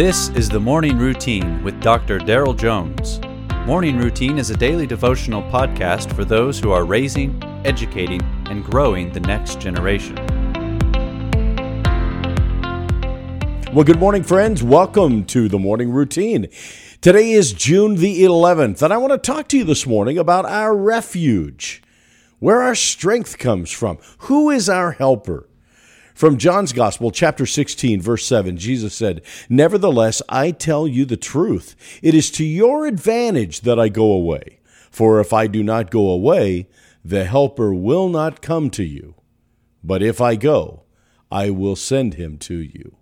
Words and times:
This 0.00 0.30
is 0.30 0.48
the 0.48 0.58
Morning 0.58 0.96
Routine 0.96 1.62
with 1.62 1.78
Dr. 1.82 2.18
Daryl 2.18 2.56
Jones. 2.56 3.20
Morning 3.66 3.98
Routine 3.98 4.38
is 4.38 4.48
a 4.48 4.56
daily 4.56 4.86
devotional 4.86 5.42
podcast 5.42 6.10
for 6.14 6.24
those 6.24 6.58
who 6.58 6.70
are 6.70 6.86
raising, 6.86 7.38
educating, 7.66 8.22
and 8.48 8.64
growing 8.64 9.12
the 9.12 9.20
next 9.20 9.60
generation. 9.60 10.16
Well, 13.74 13.84
good 13.84 14.00
morning, 14.00 14.22
friends. 14.22 14.62
Welcome 14.62 15.26
to 15.26 15.50
the 15.50 15.58
Morning 15.58 15.90
Routine. 15.90 16.48
Today 17.02 17.32
is 17.32 17.52
June 17.52 17.96
the 17.96 18.22
11th, 18.22 18.80
and 18.80 18.94
I 18.94 18.96
want 18.96 19.12
to 19.12 19.18
talk 19.18 19.48
to 19.48 19.58
you 19.58 19.64
this 19.64 19.86
morning 19.86 20.16
about 20.16 20.46
our 20.46 20.74
refuge, 20.74 21.82
where 22.38 22.62
our 22.62 22.74
strength 22.74 23.36
comes 23.36 23.70
from. 23.70 23.98
Who 24.20 24.48
is 24.48 24.70
our 24.70 24.92
helper? 24.92 25.46
From 26.20 26.36
John's 26.36 26.74
Gospel, 26.74 27.10
chapter 27.10 27.46
16, 27.46 28.02
verse 28.02 28.26
7, 28.26 28.58
Jesus 28.58 28.94
said, 28.94 29.22
Nevertheless, 29.48 30.20
I 30.28 30.50
tell 30.50 30.86
you 30.86 31.06
the 31.06 31.16
truth. 31.16 31.74
It 32.02 32.14
is 32.14 32.30
to 32.32 32.44
your 32.44 32.84
advantage 32.84 33.62
that 33.62 33.80
I 33.80 33.88
go 33.88 34.12
away. 34.12 34.60
For 34.90 35.18
if 35.18 35.32
I 35.32 35.46
do 35.46 35.62
not 35.62 35.90
go 35.90 36.10
away, 36.10 36.68
the 37.02 37.24
Helper 37.24 37.72
will 37.72 38.10
not 38.10 38.42
come 38.42 38.68
to 38.68 38.84
you. 38.84 39.14
But 39.82 40.02
if 40.02 40.20
I 40.20 40.36
go, 40.36 40.82
I 41.32 41.48
will 41.48 41.74
send 41.74 42.16
him 42.16 42.36
to 42.40 42.56
you. 42.56 42.96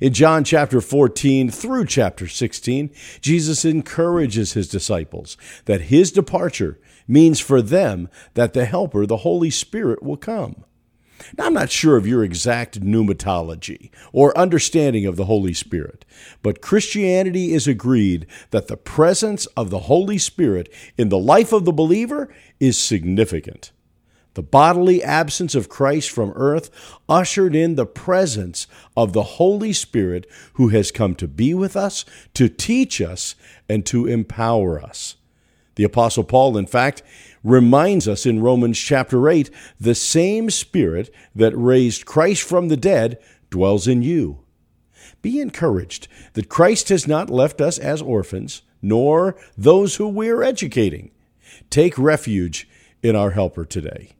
In 0.00 0.12
John 0.12 0.44
chapter 0.44 0.80
14 0.80 1.50
through 1.50 1.86
chapter 1.86 2.28
16, 2.28 2.90
Jesus 3.20 3.64
encourages 3.64 4.52
his 4.52 4.68
disciples 4.68 5.36
that 5.64 5.80
his 5.90 6.12
departure 6.12 6.78
means 7.08 7.40
for 7.40 7.60
them 7.60 8.08
that 8.34 8.52
the 8.52 8.64
Helper, 8.64 9.06
the 9.06 9.24
Holy 9.26 9.50
Spirit, 9.50 10.04
will 10.04 10.16
come. 10.16 10.64
Now, 11.36 11.46
I'm 11.46 11.54
not 11.54 11.70
sure 11.70 11.96
of 11.96 12.06
your 12.06 12.24
exact 12.24 12.80
pneumatology 12.80 13.90
or 14.12 14.36
understanding 14.36 15.06
of 15.06 15.16
the 15.16 15.26
Holy 15.26 15.54
Spirit, 15.54 16.04
but 16.42 16.60
Christianity 16.62 17.52
is 17.52 17.66
agreed 17.66 18.26
that 18.50 18.68
the 18.68 18.76
presence 18.76 19.46
of 19.56 19.70
the 19.70 19.80
Holy 19.80 20.18
Spirit 20.18 20.72
in 20.96 21.08
the 21.08 21.18
life 21.18 21.52
of 21.52 21.64
the 21.64 21.72
believer 21.72 22.28
is 22.60 22.78
significant. 22.78 23.72
The 24.34 24.42
bodily 24.42 25.02
absence 25.02 25.56
of 25.56 25.68
Christ 25.68 26.10
from 26.10 26.32
earth 26.36 26.70
ushered 27.08 27.56
in 27.56 27.74
the 27.74 27.86
presence 27.86 28.68
of 28.96 29.12
the 29.12 29.24
Holy 29.24 29.72
Spirit 29.72 30.26
who 30.52 30.68
has 30.68 30.92
come 30.92 31.16
to 31.16 31.26
be 31.26 31.54
with 31.54 31.76
us, 31.76 32.04
to 32.34 32.48
teach 32.48 33.00
us, 33.00 33.34
and 33.68 33.84
to 33.86 34.06
empower 34.06 34.80
us. 34.80 35.16
The 35.78 35.84
Apostle 35.84 36.24
Paul, 36.24 36.58
in 36.58 36.66
fact, 36.66 37.04
reminds 37.44 38.08
us 38.08 38.26
in 38.26 38.42
Romans 38.42 38.76
chapter 38.76 39.28
8 39.28 39.48
the 39.78 39.94
same 39.94 40.50
Spirit 40.50 41.14
that 41.36 41.56
raised 41.56 42.04
Christ 42.04 42.42
from 42.42 42.66
the 42.66 42.76
dead 42.76 43.16
dwells 43.48 43.86
in 43.86 44.02
you. 44.02 44.40
Be 45.22 45.38
encouraged 45.38 46.08
that 46.32 46.48
Christ 46.48 46.88
has 46.88 47.06
not 47.06 47.30
left 47.30 47.60
us 47.60 47.78
as 47.78 48.02
orphans, 48.02 48.62
nor 48.82 49.36
those 49.56 49.94
who 49.94 50.08
we 50.08 50.28
are 50.30 50.42
educating. 50.42 51.12
Take 51.70 51.96
refuge 51.96 52.68
in 53.00 53.14
our 53.14 53.30
helper 53.30 53.64
today. 53.64 54.16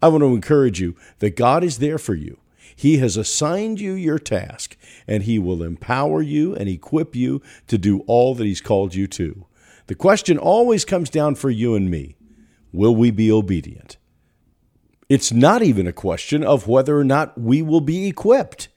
I 0.00 0.06
want 0.06 0.22
to 0.22 0.36
encourage 0.36 0.80
you 0.80 0.94
that 1.18 1.34
God 1.34 1.64
is 1.64 1.78
there 1.78 1.98
for 1.98 2.14
you. 2.14 2.38
He 2.76 2.98
has 2.98 3.16
assigned 3.16 3.80
you 3.80 3.94
your 3.94 4.20
task, 4.20 4.76
and 5.08 5.24
He 5.24 5.40
will 5.40 5.64
empower 5.64 6.22
you 6.22 6.54
and 6.54 6.68
equip 6.68 7.16
you 7.16 7.42
to 7.66 7.76
do 7.76 8.04
all 8.06 8.36
that 8.36 8.46
He's 8.46 8.60
called 8.60 8.94
you 8.94 9.08
to. 9.08 9.46
The 9.86 9.94
question 9.94 10.38
always 10.38 10.84
comes 10.84 11.10
down 11.10 11.34
for 11.34 11.50
you 11.50 11.74
and 11.74 11.90
me 11.90 12.16
will 12.72 12.96
we 12.96 13.10
be 13.10 13.30
obedient? 13.30 13.98
It's 15.08 15.32
not 15.32 15.62
even 15.62 15.86
a 15.86 15.92
question 15.92 16.42
of 16.42 16.66
whether 16.66 16.98
or 16.98 17.04
not 17.04 17.38
we 17.38 17.60
will 17.60 17.82
be 17.82 18.08
equipped. 18.08 18.68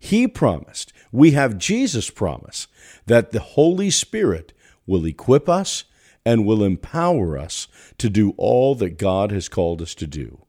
He 0.00 0.26
promised, 0.26 0.92
we 1.12 1.32
have 1.32 1.58
Jesus' 1.58 2.08
promise, 2.10 2.68
that 3.06 3.32
the 3.32 3.40
Holy 3.40 3.90
Spirit 3.90 4.52
will 4.86 5.04
equip 5.04 5.48
us 5.48 5.84
and 6.24 6.46
will 6.46 6.64
empower 6.64 7.36
us 7.36 7.68
to 7.98 8.08
do 8.08 8.32
all 8.38 8.74
that 8.76 8.98
God 8.98 9.30
has 9.30 9.48
called 9.48 9.82
us 9.82 9.94
to 9.96 10.06
do. 10.06 10.46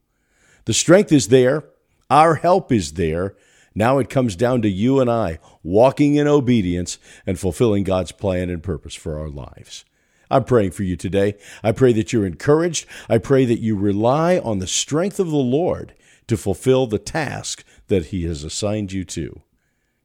The 0.64 0.74
strength 0.74 1.12
is 1.12 1.28
there, 1.28 1.64
our 2.08 2.36
help 2.36 2.72
is 2.72 2.94
there. 2.94 3.34
Now 3.74 3.98
it 3.98 4.08
comes 4.08 4.36
down 4.36 4.62
to 4.62 4.68
you 4.68 5.00
and 5.00 5.10
I 5.10 5.38
walking 5.62 6.14
in 6.14 6.26
obedience 6.26 6.98
and 7.26 7.38
fulfilling 7.38 7.84
God's 7.84 8.12
plan 8.12 8.48
and 8.48 8.62
purpose 8.62 8.94
for 8.94 9.18
our 9.18 9.28
lives. 9.28 9.84
I'm 10.30 10.44
praying 10.44 10.72
for 10.72 10.82
you 10.82 10.96
today. 10.96 11.36
I 11.62 11.72
pray 11.72 11.92
that 11.94 12.12
you're 12.12 12.26
encouraged. 12.26 12.86
I 13.08 13.16
pray 13.18 13.44
that 13.44 13.60
you 13.60 13.76
rely 13.76 14.38
on 14.38 14.58
the 14.58 14.66
strength 14.66 15.20
of 15.20 15.30
the 15.30 15.36
Lord 15.36 15.94
to 16.26 16.36
fulfill 16.36 16.86
the 16.86 16.98
task 16.98 17.64
that 17.88 18.06
He 18.06 18.24
has 18.24 18.44
assigned 18.44 18.92
you 18.92 19.04
to. 19.04 19.42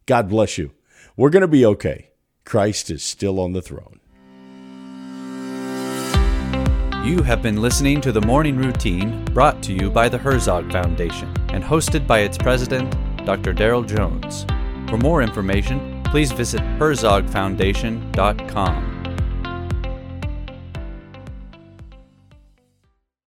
God 0.06 0.30
bless 0.30 0.58
you. 0.58 0.72
We're 1.16 1.30
going 1.30 1.42
to 1.42 1.48
be 1.48 1.66
okay. 1.66 2.10
Christ 2.46 2.90
is 2.90 3.04
still 3.04 3.40
on 3.40 3.54
the 3.54 3.62
throne. 3.62 4.00
You 7.06 7.22
have 7.24 7.42
been 7.42 7.60
listening 7.60 8.00
to 8.02 8.12
the 8.12 8.22
Morning 8.22 8.58
Routine 8.58 9.26
brought 9.26 9.64
to 9.64 9.74
you 9.74 9.90
by 9.90 10.08
the 10.08 10.20
Herzog 10.20 10.72
Foundation 10.72 11.34
and 11.50 11.64
hosted 11.64 12.06
by 12.06 12.20
its 12.20 12.38
president, 12.38 12.96
Dr. 13.26 13.56
Daryl 13.56 13.88
Jones. 13.88 14.46
For 14.88 14.98
more 14.98 15.24
information, 15.24 16.04
please 16.04 16.32
visit 16.32 16.62
herzogfoundation.com. 16.62 18.91